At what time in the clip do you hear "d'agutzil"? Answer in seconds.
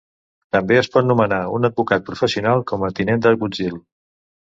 3.27-3.77